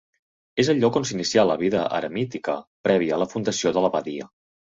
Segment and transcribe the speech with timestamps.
[0.61, 2.57] És el lloc on s'inicià la vida eremítica
[2.89, 4.29] prèvia a la fundació de l'abadia.